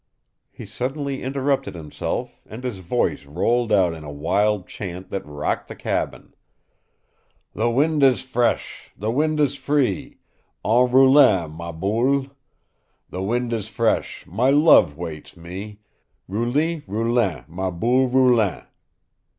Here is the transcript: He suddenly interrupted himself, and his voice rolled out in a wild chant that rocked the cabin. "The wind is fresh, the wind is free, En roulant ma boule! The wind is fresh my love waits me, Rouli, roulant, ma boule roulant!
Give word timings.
He 0.49 0.65
suddenly 0.65 1.21
interrupted 1.21 1.75
himself, 1.75 2.41
and 2.47 2.63
his 2.63 2.79
voice 2.79 3.27
rolled 3.27 3.71
out 3.71 3.93
in 3.93 4.03
a 4.03 4.11
wild 4.11 4.65
chant 4.67 5.09
that 5.11 5.23
rocked 5.27 5.67
the 5.67 5.75
cabin. 5.75 6.33
"The 7.53 7.69
wind 7.69 8.01
is 8.01 8.23
fresh, 8.23 8.89
the 8.97 9.11
wind 9.11 9.39
is 9.39 9.53
free, 9.53 10.17
En 10.65 10.89
roulant 10.89 11.51
ma 11.53 11.71
boule! 11.71 12.31
The 13.11 13.21
wind 13.21 13.53
is 13.53 13.67
fresh 13.67 14.25
my 14.25 14.49
love 14.49 14.97
waits 14.97 15.37
me, 15.37 15.81
Rouli, 16.27 16.81
roulant, 16.87 17.47
ma 17.47 17.69
boule 17.69 18.07
roulant! 18.09 18.65